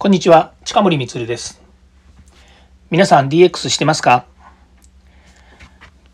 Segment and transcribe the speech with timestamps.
[0.00, 1.60] こんにちは、近森光です。
[2.88, 4.26] 皆さん DX してますか？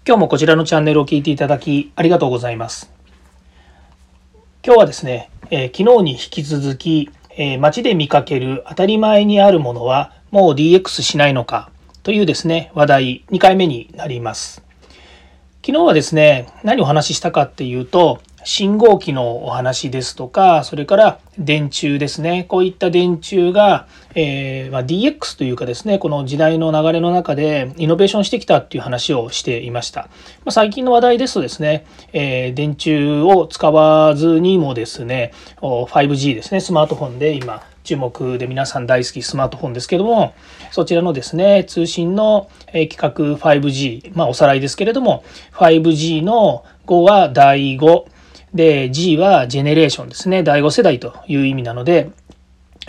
[0.07, 2.90] 今日もこちらのチャンネルを聞いていただきありがとうございます。
[4.64, 11.71] 今日はですね、えー、昨日に引き続き、えー、街で見かける当たり前にあるものはもう DX しないのか
[12.03, 14.62] というですね、話題2回目になります。
[15.60, 22.45] 昨日はですね、何をお話ししたかっていうと、信号機のお話ですとか、それから電柱ですね。
[22.45, 30.02] こういった電柱が、えー、まあ、DX というかですね、この時代の流れの中でイノベーションしてきたっていう話をしていました。
[30.02, 30.09] ま
[30.46, 40.34] あ、最近の話題ですとですね、えー、電柱を使わずにもですね、5G ですね、スマートフォンで今、注目で皆さん大好きスマートフォンですけども、
[40.70, 48.04] そちらのですね、通信の規格 5G、まあおさらいですけれども、5G の5は第5、
[48.54, 50.42] で、G はジェネレーションですね。
[50.44, 52.10] 第5世代という意味なので、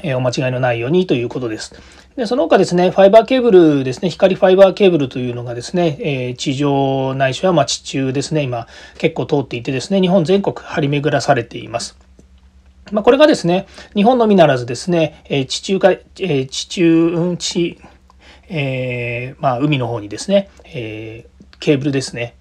[0.03, 1.73] えお間違いのないようにということです。
[2.15, 8.67] で、その他ですね、ファイバーケーブルですね、光ファイバーケーブルというのがですね、え地上ないしはま地中ですね、今
[8.97, 11.97] 結構通っていてですね、日本全国張り巡らされています。
[12.91, 17.79] まあ、これがですね、日本のみならずですね、え地中海、え地中、うん、地、
[18.49, 22.35] えー、まあ、海の方にですね、えー、ケーブルですね、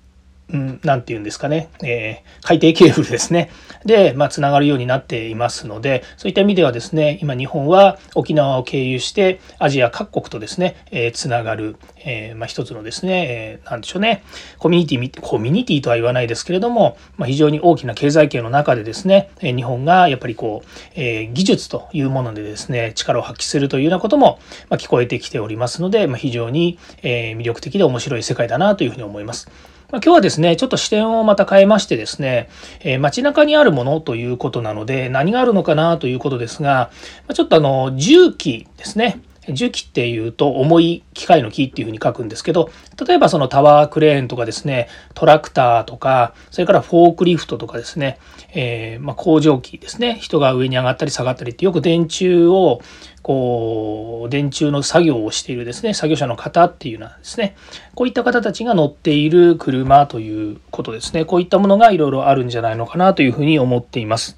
[0.54, 3.50] うん、なんて言うんですかね、えー、海底ケーブルですね。
[3.84, 14.22] で、まあ、つながるようになっていますので、そういった意味ではですね、今日本は沖縄を経由してアジア各国とですね、えー、つながる、えー、まあ、一つのですね、えー、でしょうね、
[14.58, 24.38] コミュニティ、コミュニティとは言わないですけれども、まあ、非常に大きな経済圏の中でですね、日本がやっぱりこう、え技術というものでですね、力を発揮するというようなことも、
[24.70, 29.50] ま聞こえてきておりますので、ま非常に、え魅力的で面白い世界だなというふうに思います。
[29.94, 32.48] ま今日はですね、ちょっと視点をまた変えましてですね、
[32.80, 36.90] えー、街中にあるものということなので、何があるのかなということですが、
[37.32, 39.20] ちょっとあの、重機ですね。
[39.48, 42.70] 重機っていうと重い機械の木っていうふうに書くんですけど、
[43.06, 48.18] 例えばそのタワークレーンとかですね、トラクターとか、それからフォークリフトとかですね、
[48.54, 52.80] えー、ま工場機ですね、人が上に上がったり下がったりってよく電柱を
[53.24, 57.56] こう電柱の作業をしているですね作業者の方っていうのはですね
[57.94, 64.36] こういった方たちが乗っている車ということですねこういったものがいろいろあるんじゃないのかなというふうに思っています。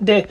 [0.00, 0.30] で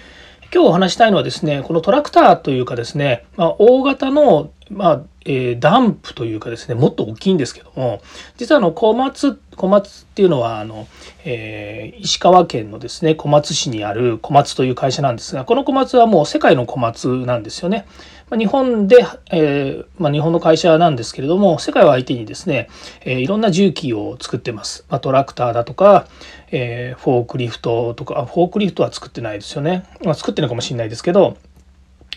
[0.54, 8.02] 今日お話したいのはですね、このトラクターというかですね、まあ、大型の、まあ、えー、ダンプというかですね、もっと大きいんですけども、
[8.38, 10.88] 実はあの、小松、小松っていうのは、あの、
[11.26, 17.86] えー、石川県のですね、小松市にある小松という会社なんですが、この小松はもう世界の小松なんですよね。
[18.30, 22.68] まあ、日本で、えー、まあ、日本の会社なんですけれども、世界を相手にですね、
[23.06, 24.86] えいろんな重機を作ってます。
[24.90, 26.08] まトラクターだとか、
[26.52, 29.84] え、フォークリフトとか、フォークリフトは作ってないですよね。
[30.04, 31.38] ま、作ってるのかもしれないですけど、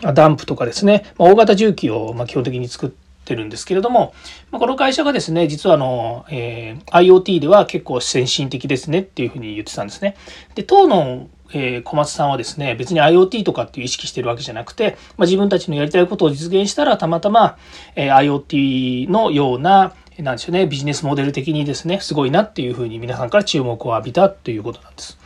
[0.01, 2.89] ダンプとかですね、まあ、大型重機をま基本的に作っ
[3.25, 4.13] てるんですけれども、
[4.51, 10.15] まあ、この会社がですね、実はあの、えー、IoT では結構先進的ですねっていうふうに言ってたんですね。
[10.55, 17.57] で、当のえー、小松さんはですね、別に IoT とかっていう意識してるわけじゃなくて、まあ、自分たちのやりたいことを実現したら、たまたま、
[17.95, 25.17] えー、IoT のような、なんでしょうね、ビジネスモデル的にですね、すごいなっていうふうに皆さんから注目を浴びたということなんです。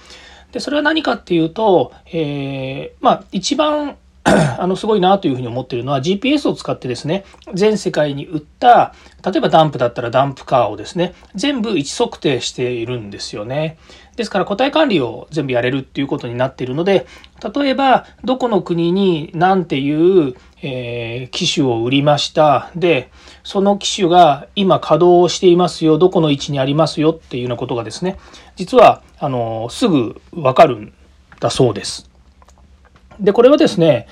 [0.52, 8.94] で、それは何かっていうと、えー、まあ、一番 あの、すごいなというふうに思ってるのは GPS を使ってですね、全世界に売った、
[9.26, 13.78] 例えばダンプだったらダンプカーをですね、全部位置測定しているんですよね。
[14.16, 17.08] ですから個体管理を全部やれるっていうことになっているので、
[17.56, 22.70] 例えばどこの国に何ていう、えー、機種を売りました。
[22.76, 23.10] で、
[23.44, 25.98] その機種が今稼働していますよ。
[25.98, 28.20] どこの位置にありますよっていうようなことがですね、
[28.56, 30.94] 実は、あの、すぐわかるん
[31.40, 32.11] だそうです。
[33.22, 34.08] で、これはですね、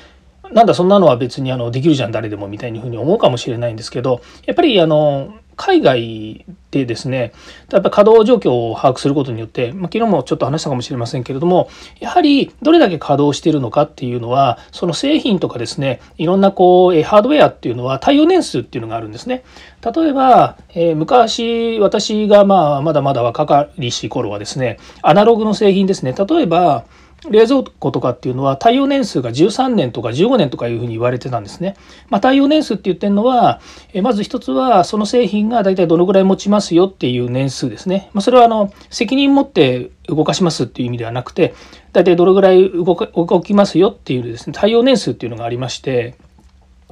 [0.52, 7.34] なんだそんなのは別にあのできるじゃん誰でもみたいにふうに思うかもしれないんですけどやっぱりあの海外でですね
[7.70, 19.44] やっぱ稼働状況を把握することによって、まあ、昨日もちょっと話したかもしれませんけれどもやはりどれだけ稼働しているのかっていうのはその製品とかですねいろんなこうハードウェアっていうのは対応年数っていうのがあるんですね。
[19.84, 26.14] 例えば、えー、昔私がまあまだまだ若かりし頃はですねアナログの製品ですね。
[26.14, 26.86] 例えば
[27.30, 31.76] 冷蔵庫とかっていうのは対応年数が13年とか15年とかいうふうに言われてたんですね。
[32.10, 33.60] まあ、対応年数って言ってるのは、
[33.94, 38.10] えまず一つはその製品が大体どのぐらい持ちますよっていう年数ですね。
[38.14, 41.54] まあ、それはあの責任持って動かしますっていう意味ではなくて、
[41.92, 46.16] 大体どのぐらい動か動きますよっていうですね、対応年数っていうのがありまして、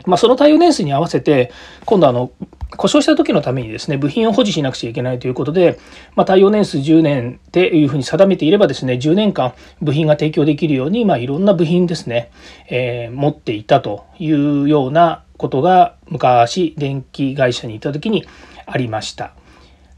[0.06, 1.52] まあ、その対応年数に合わせて、
[1.86, 2.32] 今度あの、
[2.76, 5.80] 故障した時のためにですね、部品を保持しなくちゃいけないということで、
[6.16, 12.32] まあ、耐用年数10年っていうふうに定めていればですね、10年間部品が提供できるように、まあ、いろんな部品ですね、
[12.70, 18.26] えー、持っていたというようなことが昔電気会社にいた時に
[18.66, 19.34] ありました。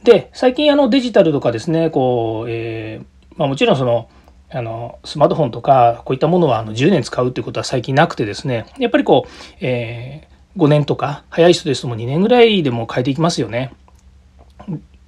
[0.04, 3.06] で、最近あのデジタルとかですね、こう、えー、
[3.36, 4.10] まあ、もちろんその、
[4.52, 9.30] あのスマートフォンとかこういったものはあの10年使うっていうことは最近なくてですねやっぱりこう、
[9.62, 10.28] え
[10.60, 13.74] 5年とか早い人ですともう2年ぐらいでも変えていきますよね。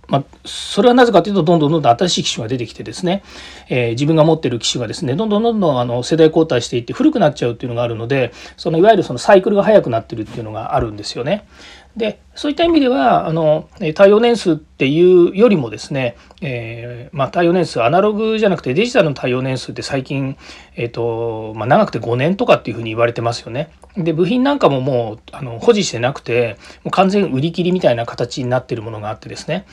[0.07, 3.23] まあ、それはなぜかというとどんどんどんどん新しい機種が出てきてですね、
[3.69, 11.47] えー、自分が持ってる機種がですねどんどんどんどんあの世代交代していって古くなっちゃうっていうのがあるのでそのいわゆるそのサイクルが速くなってるっていうのがあるんですよね。
[11.95, 20.37] でそういった意味ではあの対応年数っていうよりもですね、えー、まあ、対応年数アナログじゃなくてデジタルの対応年数って最近、
[20.75, 23.71] えーとまあ、長くて5年とかっていうふうに言われてますよね。
[23.97, 29.65] で部品なんかももうあの保持してなくてもう完全売り切りみたいな形になってるものがあってですね、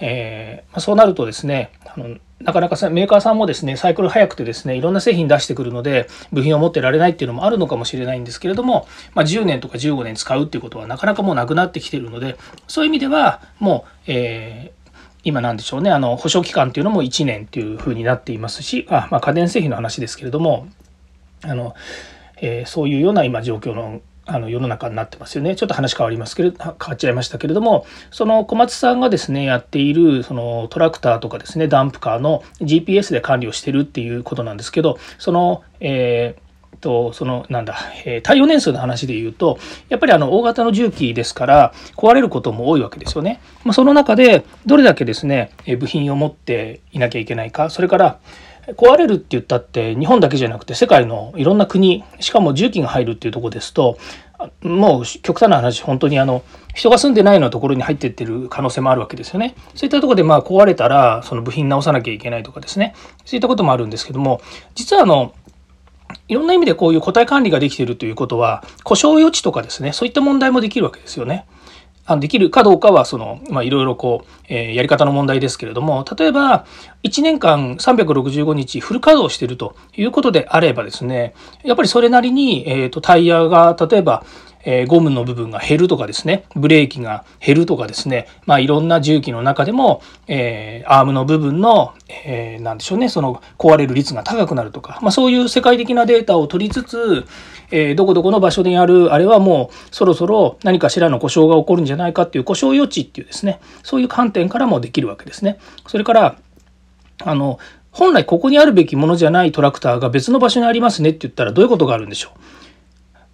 [0.00, 12.36] えー、まあ、そうなるとですねあのなかなかメーカーさんもですね、サイクル早くてですね、いろんな製品出してくるので、部品を持ってられないっていうのもあるのかもしれないんですけれども、まあ、10年とか15年使うっていうことはなかなかもうなくなってきてるので、
[12.68, 14.82] そういう意味では、もう、えー
[15.24, 20.66] 今なんでしょうね、あの、保証期間っていうのも1年っていうふうになっていますし、あまあ、家電製品の話ですけれども、
[21.42, 21.74] あの、
[22.40, 25.56] えー、そういうような今状況のあの世の中になってますよね。
[25.56, 36.52] ちょっと話変わりますけれど、変わっちゃいましたけれども、その小松さんがですね、やっているそのトラクターとかですね、ダンプカーの GPS で管理をしてるっていうことなんですけど、その、えー
[36.82, 39.58] とそのなんだ、えー、耐用年数の話で言うと
[39.88, 43.40] やっぱりあの大型の重機ですから壊れることも多いわけですよね。
[43.64, 48.18] まあ、その中でどれだけですね部品を持っていなきゃいけないかそれから
[48.68, 53.98] 壊れるって言ったって日本だけじゃなくて世界のいろんな国しかも重機が入るっていうとこですと
[54.62, 56.42] もう極端な話本当にあの
[56.74, 59.54] 人が住んでないようなところに入ってってる可能性もあるわけですよね。
[59.74, 62.94] そういったとこでまあ壊れたらその部品直さなきゃいけないとかですね
[63.24, 64.40] そういったこともあるんですけども
[64.74, 65.34] 実はあの
[66.28, 71.46] いろんな意味でこういう個体管理ができているということは故障予知とかですねそういった問題もできるわけですよね。
[72.04, 76.66] あできるかどうかはその、まあ、いろいろこう、えー、やり方の問題ですけれども例えば
[77.04, 84.24] 1年間365日フル稼働しているということであればですねやっぱりそれなりに、えーとタイヤが例えば
[84.64, 91.94] えー、ゴムの部分が減るとかですね、ブレーキが減るとかですね、まあいろんな重機の中でも、えー、アームの部分の、
[92.24, 97.26] えー、なんでしょうね、その壊れる率が高くなるとか、まあそういう世界的なデータを取りつつ、
[97.70, 105.58] えー、どこどこの場所にある、あれはもうそろそろ何かしらの故障が起こるんじゃないかっていう故障予知っていうですね、そういう観点からもできるわけですね。
[105.86, 106.36] それから、
[107.24, 107.58] あの、
[107.92, 112.40] 本来ここにあるべきものじゃないトラクターが別の場所にありますねって言ったらどういうことがあるんでしょう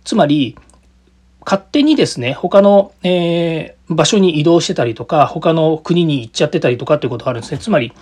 [0.05, 0.57] つまり
[1.49, 7.59] 勝手にですね、他の、えー、場所に移動してたりとか、他の国に行っちゃってたりとかっていうことがあるんですね。
[7.59, 7.95] つまり、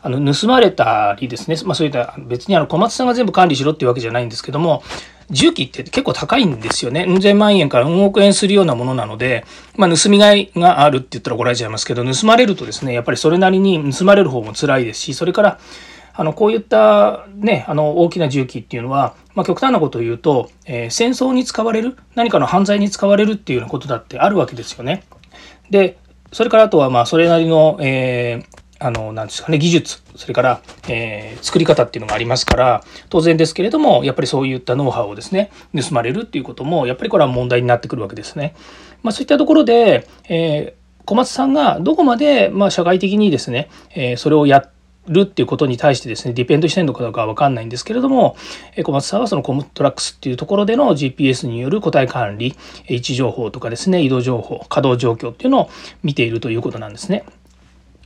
[0.00, 4.82] あの、盗まれたりですね、まあそういった別にあの小松さんが全部管理しろっていうわけじゃないんですけども、
[5.28, 7.04] 重機って結構高いんですよね。
[7.06, 9.44] うん千万円からうん億円するようなものなので、
[9.76, 15.58] まあ盗み買いがあるって言ったら怒られちゃいますけど、盗まれるとですね、やっぱりそれなりに盗まれる方も辛いですし、それから、
[16.16, 25.04] あのこういったねあの大きな重機っていうのは、まあ、極端なことを言うと、えー、戦争に使われる何かの犯罪に使われるっていうようなことだってあるわけですよね。
[25.70, 25.98] で
[26.32, 38.54] それからあとはまあそれなりの、えーあの、なんですかね、技術、それから、えー、作り方っていうのがありますから、当然ですけれども、やっぱりそういったノウハウをですね、盗まれるっていうことも、やっぱりこれは問題になってくるわけですね。
[39.02, 44.70] まあそういったところで、えー、小松さんがどこまで、まあ、社会的にですね、えー、それをやっ
[45.08, 48.36] るっていうことに対してですね、ディペンドしてるのかどうかはわかんないんですけれども、
[48.82, 52.56] 小松さんはそのコムトラックスっていうところでの GPS による個体管理、
[52.88, 55.70] 位置情報とかですね、移動情報、稼働状況っていうのを
[56.02, 57.24] 見ているということなんですね。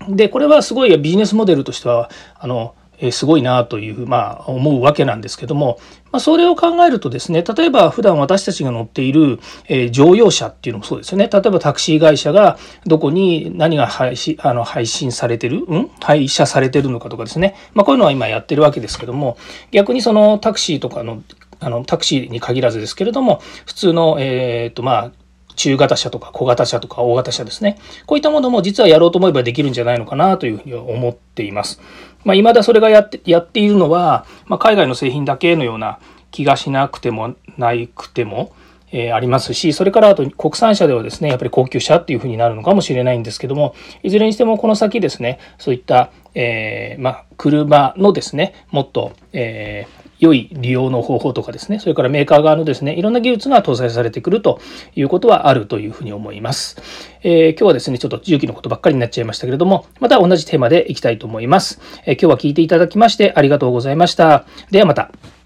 [0.08, 5.78] で、これはすごいビジネスモデルとしては、あの、えすごいなという、まあ、思うわけなんですけども、
[6.10, 9.38] まあ、それを考えるとですね例えば普段私たちが乗っている、
[9.68, 19.36] え、乗用車っていうのもそうですよね例えばタクシー会社がどこに何が配信あの配信されてる、ん、配車されてるのかとかですね、まあ、こういうのは今やってるわけですけども
[19.70, 21.22] 逆にそのタクシーとかの
[21.60, 25.12] あのタクシーに限らずですけれども普通の、えーとまあ、
[25.58, 27.78] 中型車とか小型車とか大型車ですね。
[28.06, 31.80] こういったものも実はやろうと思えばできるんじゃないのかなというふうに思っています。
[32.24, 35.98] まあ、未だそれがやってやっているのは、まあ、海外の製品だけのような
[36.30, 38.52] 気がしなくてもないくても、
[38.90, 54.60] えー、ありますし、それからあと国産車ではですね、やっぱり高級車っていうふうになるのかもしれないんですけども、いずれにしてもこの先ですね、そういった、えー、まあ、車のですね、もっと、えー良い利用の方法とかですね、それからメーカー側のですね、いろんな技術が搭載されてくると
[54.96, 56.82] いうことはあるというふうに思います。
[57.22, 61.80] えー、今日はですね、ちょっと重機のことばっかりになっちゃいましたけれども、また同じテーマでいきたいと思います。
[62.04, 64.44] えー、今日は聞いていただきましてありがとうございました。
[64.70, 65.37] ではまた。